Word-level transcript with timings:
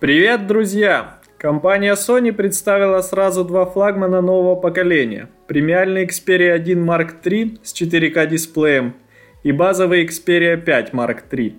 Привет, 0.00 0.46
друзья! 0.46 1.18
Компания 1.36 1.92
Sony 1.92 2.32
представила 2.32 3.02
сразу 3.02 3.44
два 3.44 3.66
флагмана 3.66 4.22
нового 4.22 4.56
поколения. 4.56 5.28
Премиальный 5.46 6.06
Xperia 6.06 6.52
1 6.54 6.88
Mark 6.88 7.16
III 7.22 7.58
с 7.62 7.74
4К 7.74 8.26
дисплеем 8.26 8.94
и 9.42 9.52
базовый 9.52 10.06
Xperia 10.06 10.56
5 10.56 10.92
Mark 10.94 11.18
III. 11.30 11.52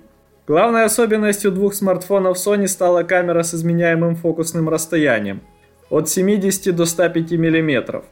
Главной 0.48 0.86
особенностью 0.86 1.52
двух 1.52 1.76
смартфонов 1.76 2.36
Sony 2.36 2.66
стала 2.66 3.04
камера 3.04 3.44
с 3.44 3.54
изменяемым 3.54 4.16
фокусным 4.16 4.70
расстоянием 4.70 5.42
от 5.92 6.10
70 6.10 6.76
до 6.76 6.86
105 6.88 7.34
мм. 7.34 8.04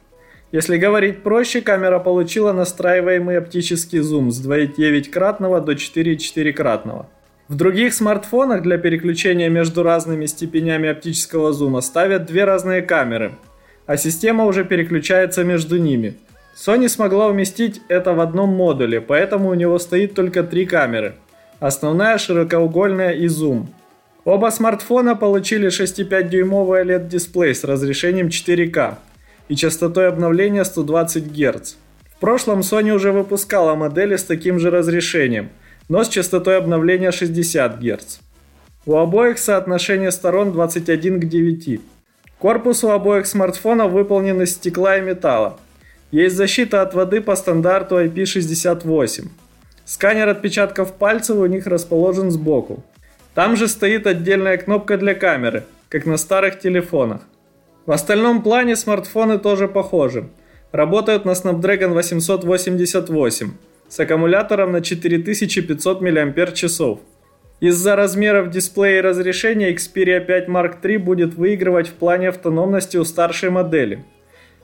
Если 0.52 0.78
говорить 0.78 1.24
проще, 1.24 1.60
камера 1.60 1.98
получила 1.98 2.52
настраиваемый 2.52 3.36
оптический 3.36 3.98
зум 3.98 4.30
с 4.30 4.40
2,9-кратного 4.46 5.60
до 5.60 5.72
4,4-кратного. 5.72 7.08
В 7.50 7.56
других 7.56 7.94
смартфонах 7.94 8.62
для 8.62 8.78
переключения 8.78 9.48
между 9.48 9.82
разными 9.82 10.26
степенями 10.26 10.88
оптического 10.88 11.52
зума 11.52 11.80
ставят 11.80 12.26
две 12.26 12.44
разные 12.44 12.80
камеры, 12.80 13.32
а 13.86 13.96
система 13.96 14.44
уже 14.44 14.64
переключается 14.64 15.42
между 15.42 15.76
ними. 15.76 16.14
Sony 16.56 16.88
смогла 16.88 17.26
уместить 17.26 17.82
это 17.88 18.12
в 18.12 18.20
одном 18.20 18.50
модуле, 18.50 19.00
поэтому 19.00 19.48
у 19.48 19.54
него 19.54 19.80
стоит 19.80 20.14
только 20.14 20.44
три 20.44 20.64
камеры. 20.64 21.16
Основная 21.58 22.18
широкоугольная 22.18 23.14
и 23.14 23.26
зум. 23.26 23.68
Оба 24.24 24.50
смартфона 24.50 25.16
получили 25.16 25.70
6,5-дюймовый 25.70 26.84
OLED-дисплей 26.84 27.56
с 27.56 27.64
разрешением 27.64 28.28
4К 28.28 28.94
и 29.48 29.56
частотой 29.56 30.06
обновления 30.06 30.64
120 30.64 31.32
Гц. 31.32 31.74
В 32.14 32.20
прошлом 32.20 32.60
Sony 32.60 32.92
уже 32.92 33.10
выпускала 33.10 33.74
модели 33.74 34.14
с 34.14 34.22
таким 34.22 34.60
же 34.60 34.70
разрешением– 34.70 35.48
но 35.90 36.04
с 36.04 36.08
частотой 36.08 36.56
обновления 36.56 37.10
60 37.10 37.80
Гц. 37.80 38.20
У 38.86 38.96
обоих 38.96 39.38
соотношение 39.38 40.12
сторон 40.12 40.52
21 40.52 41.20
к 41.20 41.24
9. 41.24 41.80
Корпус 42.38 42.84
у 42.84 42.90
обоих 42.90 43.26
смартфонов 43.26 43.90
выполнен 43.90 44.40
из 44.40 44.52
стекла 44.52 44.98
и 44.98 45.00
металла. 45.00 45.58
Есть 46.12 46.36
защита 46.36 46.80
от 46.82 46.94
воды 46.94 47.20
по 47.20 47.34
стандарту 47.34 48.00
IP68. 48.04 49.28
Сканер 49.84 50.28
отпечатков 50.28 50.94
пальцев 50.94 51.36
у 51.36 51.46
них 51.46 51.66
расположен 51.66 52.30
сбоку. 52.30 52.84
Там 53.34 53.56
же 53.56 53.66
стоит 53.66 54.06
отдельная 54.06 54.58
кнопка 54.58 54.96
для 54.96 55.14
камеры, 55.14 55.64
как 55.88 56.06
на 56.06 56.18
старых 56.18 56.60
телефонах. 56.60 57.22
В 57.84 57.90
остальном 57.90 58.42
плане 58.42 58.76
смартфоны 58.76 59.38
тоже 59.38 59.66
похожи. 59.66 60.28
Работают 60.70 61.24
на 61.24 61.32
Snapdragon 61.32 61.94
888 61.94 63.50
с 63.90 64.00
аккумулятором 64.00 64.72
на 64.72 64.80
4500 64.80 66.00
мАч. 66.00 66.64
Из-за 67.60 67.96
размеров 67.96 68.48
дисплея 68.48 68.98
и 68.98 69.00
разрешения 69.02 69.74
Xperia 69.74 70.24
5 70.24 70.48
Mark 70.48 70.76
III 70.80 70.98
будет 70.98 71.34
выигрывать 71.34 71.88
в 71.88 71.92
плане 71.92 72.28
автономности 72.28 72.96
у 72.96 73.04
старшей 73.04 73.50
модели. 73.50 74.02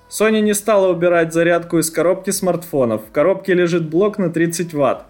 Sony 0.09 0.41
не 0.41 0.55
стала 0.55 0.89
убирать 0.89 1.35
зарядку 1.35 1.79
из 1.79 1.91
коробки 1.91 2.31
смартфонов. 2.31 3.03
В 3.09 3.13
коробке 3.13 3.55
лежит 3.55 3.91
блок 3.91 4.19
на 4.19 4.31
30 4.31 4.73
Вт. 4.73 5.03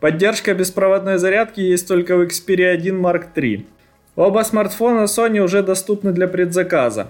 Поддержка 0.00 0.52
беспроводной 0.52 1.18
зарядки 1.18 1.60
есть 1.60 1.86
только 1.86 2.16
у 2.16 2.24
Xperia 2.24 2.72
1 2.72 3.00
Mark 3.00 3.26
III. 3.34 3.64
Оба 4.16 4.42
смартфона 4.42 5.04
Sony 5.04 5.38
уже 5.38 5.62
доступны 5.62 6.12
для 6.12 6.26
предзаказа. 6.26 7.06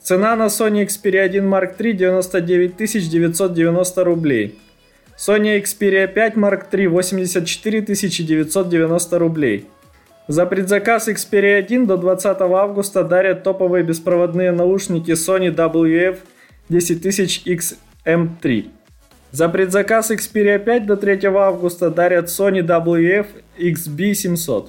Цена 0.00 0.36
на 0.36 0.46
Sony 0.46 0.86
Xperia 0.86 1.22
1 1.22 1.44
Mark 1.44 1.76
III 1.76 1.92
99 1.94 2.76
990 3.10 4.04
рублей. 4.04 4.58
Sony 5.16 5.58
Xperia 5.62 6.06
5 6.06 6.36
Mark 6.36 6.68
III 6.72 6.88
84 6.88 7.80
990 7.80 9.18
рублей. 9.18 9.66
За 10.28 10.44
предзаказ 10.44 11.08
Xperia 11.08 11.62
1 11.62 11.86
до 11.86 11.96
20 11.96 12.40
августа 12.40 13.02
дарят 13.02 13.42
топовые 13.42 13.82
беспроводные 13.82 14.52
наушники 14.52 15.12
Sony 15.12 15.50
WF 15.54 16.18
10000 16.68 17.46
XM3. 17.46 18.66
За 19.32 19.48
предзаказ 19.48 20.10
Xperia 20.10 20.58
5 20.58 20.86
до 20.86 20.96
3 20.96 21.24
августа 21.24 21.90
дарят 21.90 22.26
Sony 22.26 22.62
WF 22.62 23.26
XB700. 23.58 24.68